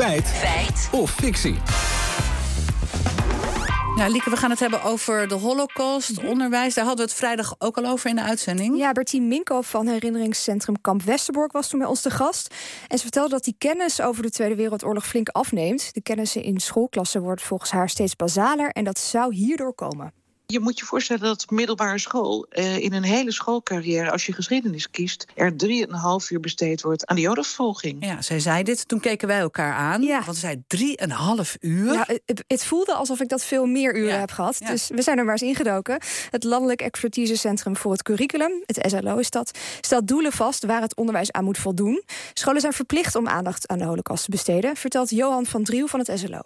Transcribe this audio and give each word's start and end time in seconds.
Feit. 0.00 0.28
Feit. 0.28 0.88
Of 0.92 1.10
fictie. 1.10 1.54
Ja, 3.96 4.06
Lieke, 4.08 4.30
we 4.30 4.36
gaan 4.36 4.50
het 4.50 4.60
hebben 4.60 4.82
over 4.82 5.28
de 5.28 5.34
holocaust, 5.34 6.24
onderwijs. 6.24 6.74
Daar 6.74 6.84
hadden 6.84 7.04
we 7.04 7.10
het 7.10 7.20
vrijdag 7.20 7.54
ook 7.58 7.76
al 7.76 7.86
over 7.86 8.10
in 8.10 8.16
de 8.16 8.22
uitzending. 8.22 8.78
Ja, 8.78 8.92
Bertien 8.92 9.28
Minko 9.28 9.60
van 9.60 9.86
herinneringscentrum 9.86 10.80
Kamp 10.80 11.02
Westerbork 11.02 11.52
was 11.52 11.68
toen 11.68 11.78
bij 11.78 11.88
ons 11.88 12.00
te 12.00 12.10
gast. 12.10 12.54
En 12.88 12.96
ze 12.96 13.02
vertelde 13.02 13.30
dat 13.30 13.44
die 13.44 13.54
kennis 13.58 14.00
over 14.00 14.22
de 14.22 14.30
Tweede 14.30 14.54
Wereldoorlog 14.54 15.06
flink 15.06 15.28
afneemt. 15.28 15.94
De 15.94 16.02
kennissen 16.02 16.42
in 16.42 16.60
schoolklassen 16.60 17.22
wordt 17.22 17.42
volgens 17.42 17.70
haar 17.70 17.88
steeds 17.88 18.16
basaler 18.16 18.70
en 18.70 18.84
dat 18.84 18.98
zou 18.98 19.34
hierdoor 19.34 19.74
komen. 19.74 20.19
Je 20.50 20.60
moet 20.60 20.78
je 20.78 20.84
voorstellen 20.84 21.22
dat 21.22 21.42
op 21.42 21.50
middelbare 21.50 21.98
school 21.98 22.46
uh, 22.50 22.78
in 22.78 22.92
een 22.92 23.02
hele 23.02 23.32
schoolcarrière, 23.32 24.10
als 24.10 24.26
je 24.26 24.32
geschiedenis 24.32 24.90
kiest, 24.90 25.26
er 25.34 25.52
3,5 25.52 26.28
uur 26.28 26.40
besteed 26.40 26.82
wordt 26.82 27.06
aan 27.06 27.16
de 27.16 27.22
jodenvervolging. 27.22 28.04
Ja, 28.04 28.22
zij 28.22 28.40
zei 28.40 28.62
dit. 28.62 28.88
Toen 28.88 29.00
keken 29.00 29.28
wij 29.28 29.38
elkaar 29.38 29.74
aan. 29.74 30.02
Ja. 30.02 30.22
Want 30.24 30.36
ze 30.36 30.62
zei 30.68 30.96
3,5 31.46 31.54
uur. 31.60 31.92
Ja, 31.92 32.06
het, 32.26 32.44
het, 32.46 32.64
voelde 32.64 32.94
alsof 32.94 33.20
ik 33.20 33.28
dat 33.28 33.44
veel 33.44 33.66
meer 33.66 33.96
uren 33.96 34.12
Ja. 34.12 34.18
heb 34.18 34.30
gehad. 34.30 34.56
Ja. 34.58 34.70
Dus 34.70 34.88
we 34.88 35.02
zijn 35.02 35.18
er 35.18 35.24
maar 35.24 35.32
eens 35.32 35.42
ingedoken. 35.42 36.00
Het 36.30 36.44
Landelijk 36.44 36.82
Expertisecentrum 36.82 37.76
voor 37.76 37.92
het 37.92 38.02
Curriculum, 38.02 38.62
het 38.66 38.90
SLO 38.90 39.16
is 39.16 39.30
dat, 39.30 39.58
stelt 39.80 40.08
doelen 40.08 40.32
vast 40.32 40.64
waar 40.64 40.80
het 40.80 40.96
onderwijs 40.96 41.32
aan 41.32 41.44
moet 41.44 41.58
voldoen. 41.58 42.02
Scholen 42.34 42.60
zijn 42.60 42.72
verplicht 42.72 43.14
om 43.14 43.28
aandacht 43.28 43.68
aan 43.68 43.78
de 43.78 43.84
holocaust 43.84 44.24
te 44.24 44.30
besteden, 44.30 44.76
vertelt 44.76 45.10
Johan 45.10 45.46
van 45.46 45.62
Driel 45.64 45.86
van 45.86 45.98
het 45.98 46.18
SLO. 46.18 46.40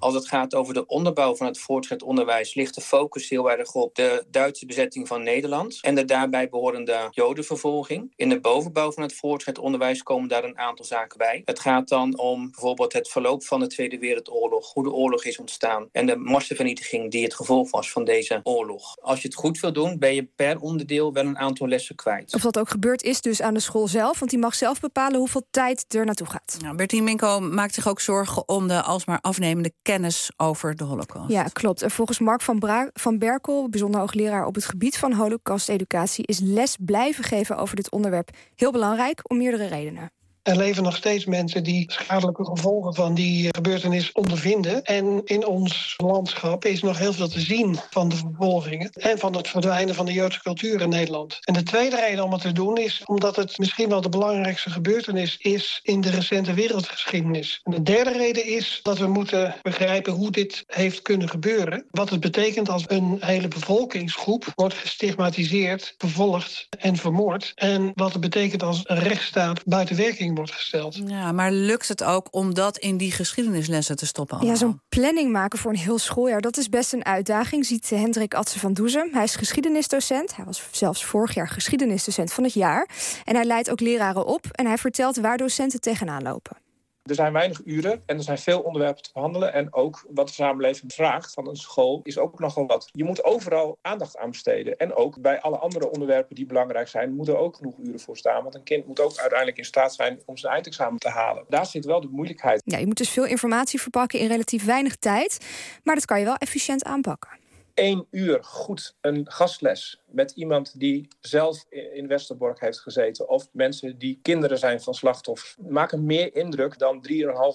Als 0.00 0.14
het 0.14 0.28
gaat 0.28 0.54
over 0.54 0.74
de 0.74 0.86
onderbouw 0.86 1.36
van 1.36 1.46
het 1.46 1.58
voortgezet 1.58 2.02
onderwijs, 2.02 2.54
ligt 2.54 2.74
de 2.74 2.80
focus 2.80 3.28
heel 3.28 3.50
erg 3.50 3.74
op 3.74 3.94
de 3.94 4.24
Duitse 4.30 4.66
bezetting 4.66 5.08
van 5.08 5.22
Nederland 5.22 5.78
en 5.80 5.94
de 5.94 6.04
daarbij 6.04 6.48
behorende 6.48 7.08
Jodenvervolging. 7.10 8.12
In 8.16 8.28
de 8.28 8.40
bovenbouw 8.40 8.92
van 8.92 9.02
het 9.02 9.14
voortgezet 9.14 9.58
onderwijs 9.58 10.02
komen 10.02 10.28
daar 10.28 10.44
een 10.44 10.58
aantal 10.58 10.84
zaken 10.84 11.18
bij. 11.18 11.42
Het 11.44 11.60
gaat 11.60 11.88
dan 11.88 12.18
om 12.18 12.50
bijvoorbeeld 12.50 12.92
het 12.92 13.08
verloop 13.08 13.44
van 13.44 13.60
de 13.60 13.66
Tweede 13.66 13.98
Wereldoorlog, 13.98 14.72
hoe 14.72 14.82
de 14.82 14.92
oorlog 14.92 15.24
is 15.24 15.38
ontstaan 15.38 15.88
en 15.92 16.06
de 16.06 16.16
massavernietiging 16.16 17.10
die 17.10 17.24
het 17.24 17.34
gevolg 17.34 17.70
was 17.70 17.92
van 17.92 18.04
deze 18.04 18.40
oorlog. 18.42 18.96
Als 19.00 19.22
je 19.22 19.28
het 19.28 19.36
goed 19.36 19.60
wil 19.60 19.72
doen, 19.72 19.98
ben 19.98 20.14
je 20.14 20.28
per 20.36 20.58
onderdeel 20.60 21.12
wel 21.12 21.24
een 21.24 21.38
aantal 21.38 21.68
lessen 21.68 21.94
kwijt. 21.94 22.34
Of 22.34 22.40
dat 22.40 22.58
ook 22.58 22.68
gebeurd 22.68 23.02
is 23.02 23.20
dus 23.20 23.42
aan 23.42 23.54
de 23.54 23.60
school 23.60 23.88
zelf, 23.88 24.18
want 24.18 24.30
die 24.30 24.40
mag 24.40 24.54
zelf 24.54 24.80
bepalen 24.80 25.18
hoeveel 25.18 25.46
tijd 25.50 25.94
er 25.94 26.04
naartoe 26.04 26.26
gaat. 26.26 26.56
Nou, 26.60 26.76
Bertien 26.76 27.04
Minko 27.04 27.40
maakt 27.40 27.74
zich 27.74 27.88
ook 27.88 28.00
zorgen 28.00 28.48
om 28.48 28.68
de 28.68 28.82
alsmaar 28.82 29.20
afnemende 29.20 29.72
kennis 29.92 30.30
over 30.36 30.76
de 30.76 30.84
holocaust. 30.84 31.30
Ja, 31.30 31.42
klopt. 31.42 31.82
En 31.82 31.90
volgens 31.90 32.18
Mark 32.18 32.40
van, 32.40 32.58
Bra 32.58 32.90
van 32.92 33.18
Berkel, 33.18 33.68
bijzonder 33.68 34.00
hoogleraar 34.00 34.46
op 34.46 34.54
het 34.54 34.64
gebied 34.64 34.98
van 34.98 35.12
holocaust-educatie, 35.12 36.26
is 36.26 36.38
les 36.38 36.76
blijven 36.80 37.24
geven 37.24 37.56
over 37.56 37.76
dit 37.76 37.90
onderwerp 37.90 38.30
heel 38.54 38.72
belangrijk 38.72 39.30
om 39.30 39.36
meerdere 39.36 39.66
redenen. 39.66 40.10
Er 40.48 40.56
leven 40.56 40.82
nog 40.82 40.96
steeds 40.96 41.24
mensen 41.24 41.62
die 41.62 41.92
schadelijke 41.92 42.44
gevolgen 42.44 42.94
van 42.94 43.14
die 43.14 43.44
eh, 43.44 43.48
gebeurtenis 43.52 44.12
ondervinden. 44.12 44.84
En 44.84 45.20
in 45.24 45.46
ons 45.46 45.94
landschap 45.96 46.64
is 46.64 46.82
nog 46.82 46.98
heel 46.98 47.12
veel 47.12 47.28
te 47.28 47.40
zien 47.40 47.78
van 47.90 48.08
de 48.08 48.16
vervolgingen 48.16 48.90
en 48.92 49.18
van 49.18 49.36
het 49.36 49.48
verdwijnen 49.48 49.94
van 49.94 50.06
de 50.06 50.12
Joodse 50.12 50.42
cultuur 50.42 50.80
in 50.80 50.88
Nederland. 50.88 51.38
En 51.40 51.54
de 51.54 51.62
tweede 51.62 51.96
reden 51.96 52.24
om 52.24 52.32
het 52.32 52.40
te 52.40 52.52
doen 52.52 52.76
is 52.76 53.02
omdat 53.04 53.36
het 53.36 53.58
misschien 53.58 53.88
wel 53.88 54.00
de 54.00 54.08
belangrijkste 54.08 54.70
gebeurtenis 54.70 55.36
is 55.36 55.80
in 55.82 56.00
de 56.00 56.10
recente 56.10 56.54
wereldgeschiedenis. 56.54 57.60
En 57.62 57.72
de 57.72 57.82
derde 57.82 58.12
reden 58.12 58.46
is 58.46 58.80
dat 58.82 58.98
we 58.98 59.06
moeten 59.06 59.54
begrijpen 59.62 60.12
hoe 60.12 60.30
dit 60.30 60.64
heeft 60.66 61.02
kunnen 61.02 61.28
gebeuren. 61.28 61.86
Wat 61.90 62.10
het 62.10 62.20
betekent 62.20 62.68
als 62.68 62.84
een 62.86 63.16
hele 63.20 63.48
bevolkingsgroep 63.48 64.52
wordt 64.54 64.74
gestigmatiseerd, 64.74 65.94
vervolgd 65.98 66.66
en 66.78 66.96
vermoord. 66.96 67.52
En 67.54 67.92
wat 67.94 68.12
het 68.12 68.20
betekent 68.20 68.62
als 68.62 68.80
een 68.84 68.98
rechtsstaat 68.98 69.64
buiten 69.64 69.96
werking 69.96 70.36
wordt 70.38 70.52
gesteld. 70.52 71.00
Ja, 71.06 71.32
maar 71.32 71.52
lukt 71.52 71.88
het 71.88 72.04
ook 72.04 72.28
om 72.30 72.54
dat 72.54 72.78
in 72.78 72.96
die 72.96 73.12
geschiedenislessen 73.12 73.96
te 73.96 74.06
stoppen? 74.06 74.46
Ja, 74.46 74.54
zo'n 74.54 74.80
planning 74.88 75.32
maken 75.32 75.58
voor 75.58 75.70
een 75.70 75.76
heel 75.76 75.98
schooljaar, 75.98 76.40
dat 76.40 76.56
is 76.56 76.68
best 76.68 76.92
een 76.92 77.04
uitdaging, 77.04 77.66
ziet 77.66 77.90
Hendrik 77.90 78.34
Atsen 78.34 78.60
van 78.60 78.72
Doezem. 78.72 79.08
Hij 79.12 79.24
is 79.24 79.36
geschiedenisdocent. 79.36 80.36
Hij 80.36 80.44
was 80.44 80.62
zelfs 80.70 81.04
vorig 81.04 81.34
jaar 81.34 81.48
geschiedenisdocent 81.48 82.32
van 82.32 82.44
het 82.44 82.52
jaar. 82.52 82.88
En 83.24 83.34
hij 83.34 83.44
leidt 83.44 83.70
ook 83.70 83.80
leraren 83.80 84.26
op 84.26 84.46
en 84.50 84.66
hij 84.66 84.78
vertelt 84.78 85.16
waar 85.16 85.36
docenten 85.36 85.80
tegenaan 85.80 86.22
lopen. 86.22 86.67
Er 87.08 87.14
zijn 87.14 87.32
weinig 87.32 87.60
uren 87.64 88.02
en 88.06 88.16
er 88.16 88.22
zijn 88.22 88.38
veel 88.38 88.60
onderwerpen 88.60 89.02
te 89.02 89.10
behandelen. 89.12 89.52
En 89.52 89.74
ook 89.74 90.06
wat 90.10 90.26
de 90.26 90.32
samenleving 90.32 90.92
vraagt 90.92 91.32
van 91.32 91.48
een 91.48 91.56
school 91.56 92.00
is 92.02 92.18
ook 92.18 92.38
nogal 92.38 92.66
wat. 92.66 92.88
Je 92.92 93.04
moet 93.04 93.24
overal 93.24 93.78
aandacht 93.82 94.16
aan 94.16 94.30
besteden. 94.30 94.76
En 94.76 94.94
ook 94.94 95.20
bij 95.20 95.40
alle 95.40 95.58
andere 95.58 95.90
onderwerpen 95.90 96.34
die 96.34 96.46
belangrijk 96.46 96.88
zijn, 96.88 97.14
moeten 97.14 97.34
er 97.34 97.40
ook 97.40 97.56
genoeg 97.56 97.78
uren 97.78 98.00
voor 98.00 98.16
staan. 98.16 98.42
Want 98.42 98.54
een 98.54 98.62
kind 98.62 98.86
moet 98.86 99.00
ook 99.00 99.16
uiteindelijk 99.16 99.58
in 99.58 99.64
staat 99.64 99.94
zijn 99.94 100.22
om 100.26 100.36
zijn 100.36 100.52
eindexamen 100.52 100.98
te 100.98 101.08
halen. 101.08 101.44
Daar 101.48 101.66
zit 101.66 101.84
wel 101.84 102.00
de 102.00 102.08
moeilijkheid. 102.10 102.62
Ja, 102.64 102.78
je 102.78 102.86
moet 102.86 102.96
dus 102.96 103.10
veel 103.10 103.26
informatie 103.26 103.80
verpakken 103.80 104.18
in 104.18 104.28
relatief 104.28 104.64
weinig 104.64 104.96
tijd. 104.96 105.46
Maar 105.82 105.94
dat 105.94 106.04
kan 106.04 106.18
je 106.18 106.24
wel 106.24 106.36
efficiënt 106.36 106.84
aanpakken. 106.84 107.30
Eén 107.78 108.06
uur 108.10 108.44
goed 108.44 108.96
een 109.00 109.30
gastles 109.30 110.02
met 110.06 110.30
iemand 110.30 110.80
die 110.80 111.08
zelf 111.20 111.64
in 111.94 112.06
Westerbork 112.06 112.60
heeft 112.60 112.80
gezeten. 112.80 113.28
Of 113.28 113.48
mensen 113.52 113.98
die 113.98 114.18
kinderen 114.22 114.58
zijn 114.58 114.80
van 114.80 114.94
slachtoffers. 114.94 115.56
Maken 115.68 116.04
meer 116.06 116.34
indruk 116.34 116.78
dan 116.78 117.06
3,5 117.08 117.14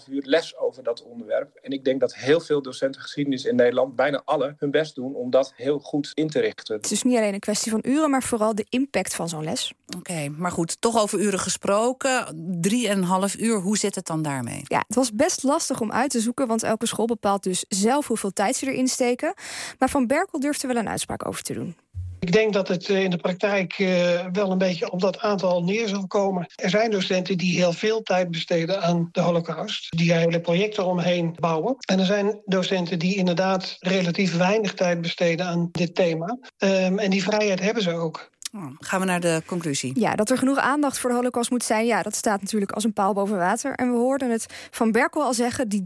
uur 0.09 0.23
les 0.25 0.57
over 0.57 0.83
dat 0.83 1.03
onderwerp. 1.03 1.55
En 1.55 1.71
ik 1.71 1.83
denk 1.85 1.99
dat 1.99 2.15
heel 2.15 2.39
veel 2.39 2.61
docenten 2.61 3.01
geschiedenis 3.01 3.45
in 3.45 3.55
Nederland, 3.55 3.95
bijna 3.95 4.21
alle, 4.25 4.55
hun 4.57 4.71
best 4.71 4.95
doen 4.95 5.15
om 5.15 5.29
dat 5.29 5.53
heel 5.55 5.79
goed 5.79 6.11
in 6.13 6.29
te 6.29 6.39
richten. 6.39 6.75
Het 6.75 6.91
is 6.91 7.03
niet 7.03 7.17
alleen 7.17 7.33
een 7.33 7.39
kwestie 7.39 7.71
van 7.71 7.83
uren, 7.85 8.09
maar 8.09 8.23
vooral 8.23 8.55
de 8.55 8.65
impact 8.69 9.15
van 9.15 9.29
zo'n 9.29 9.43
les. 9.43 9.73
Oké, 9.97 10.29
maar 10.29 10.51
goed, 10.51 10.81
toch 10.81 11.01
over 11.01 11.19
uren 11.19 11.39
gesproken. 11.39 12.45
Drieënhalf 12.61 13.37
uur, 13.37 13.59
hoe 13.59 13.77
zit 13.77 13.95
het 13.95 14.05
dan 14.05 14.21
daarmee? 14.21 14.61
Ja, 14.63 14.83
het 14.87 14.95
was 14.95 15.13
best 15.13 15.43
lastig 15.43 15.81
om 15.81 15.91
uit 15.91 16.09
te 16.09 16.19
zoeken, 16.19 16.47
want 16.47 16.63
elke 16.63 16.85
school 16.85 17.05
bepaalt 17.05 17.43
dus 17.43 17.65
zelf 17.67 18.07
hoeveel 18.07 18.33
tijd 18.33 18.55
ze 18.55 18.71
erin 18.71 18.87
steken. 18.87 19.33
Maar 19.79 19.89
Van 19.89 20.07
Berkel 20.13 20.39
durfde 20.39 20.67
wel 20.67 20.75
een 20.75 20.89
uitspraak 20.89 21.25
over 21.27 21.43
te 21.43 21.53
doen. 21.53 21.75
Ik 22.19 22.31
denk 22.31 22.53
dat 22.53 22.67
het 22.67 22.89
eh, 22.89 23.03
in 23.03 23.09
de 23.09 23.17
praktijk 23.17 23.73
eh, 23.73 24.25
wel 24.31 24.51
een 24.51 24.57
beetje 24.57 24.91
op 24.91 25.01
dat 25.01 25.19
aantal 25.19 25.63
neer 25.63 25.87
zal 25.87 26.07
komen. 26.07 26.45
Er 26.55 26.69
zijn 26.69 26.91
docenten 26.91 27.37
die 27.37 27.57
heel 27.57 27.73
veel 27.73 28.01
tijd 28.01 28.31
besteden 28.31 28.81
aan 28.81 29.09
de 29.11 29.21
holocaust. 29.21 29.97
Die 29.97 30.13
hele 30.13 30.41
projecten 30.41 30.85
omheen 30.85 31.35
bouwen. 31.39 31.75
En 31.79 31.99
er 31.99 32.05
zijn 32.05 32.41
docenten 32.45 32.99
die 32.99 33.15
inderdaad 33.15 33.75
relatief 33.79 34.37
weinig 34.37 34.73
tijd 34.73 35.01
besteden 35.01 35.45
aan 35.45 35.69
dit 35.71 35.95
thema. 35.95 36.37
Um, 36.57 36.99
en 36.99 37.09
die 37.09 37.23
vrijheid 37.23 37.59
hebben 37.59 37.83
ze 37.83 37.93
ook. 37.93 38.31
Gaan 38.79 38.99
we 38.99 39.05
naar 39.05 39.19
de 39.19 39.41
conclusie. 39.45 39.99
Ja, 39.99 40.15
dat 40.15 40.29
er 40.29 40.37
genoeg 40.37 40.57
aandacht 40.57 40.99
voor 40.99 41.09
de 41.09 41.15
holocaust 41.15 41.49
moet 41.49 41.63
zijn... 41.63 41.85
ja, 41.85 42.01
dat 42.01 42.15
staat 42.15 42.41
natuurlijk 42.41 42.71
als 42.71 42.83
een 42.83 42.93
paal 42.93 43.13
boven 43.13 43.37
water. 43.37 43.75
En 43.75 43.91
we 43.91 43.97
hoorden 43.97 44.29
het 44.29 44.45
van 44.71 44.91
Berkel 44.91 45.23
al 45.23 45.33
zeggen... 45.33 45.69
die 45.69 45.81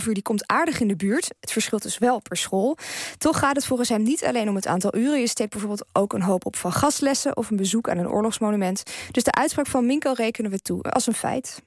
3,5 0.00 0.06
uur 0.06 0.14
die 0.14 0.22
komt 0.22 0.46
aardig 0.46 0.80
in 0.80 0.88
de 0.88 0.96
buurt. 0.96 1.30
Het 1.40 1.52
verschilt 1.52 1.82
dus 1.82 1.98
wel 1.98 2.20
per 2.20 2.36
school. 2.36 2.76
Toch 3.18 3.38
gaat 3.38 3.56
het 3.56 3.66
volgens 3.66 3.88
hem 3.88 4.02
niet 4.02 4.24
alleen 4.24 4.48
om 4.48 4.54
het 4.54 4.66
aantal 4.66 4.96
uren. 4.96 5.20
Je 5.20 5.26
steekt 5.26 5.50
bijvoorbeeld 5.50 5.84
ook 5.92 6.12
een 6.12 6.22
hoop 6.22 6.46
op 6.46 6.56
van 6.56 6.72
gastlessen... 6.72 7.36
of 7.36 7.50
een 7.50 7.56
bezoek 7.56 7.88
aan 7.88 7.98
een 7.98 8.10
oorlogsmonument. 8.10 8.82
Dus 9.10 9.24
de 9.24 9.32
uitspraak 9.32 9.66
van 9.66 9.86
Minko 9.86 10.12
rekenen 10.12 10.50
we 10.50 10.60
toe 10.60 10.82
als 10.82 11.06
een 11.06 11.14
feit. 11.14 11.62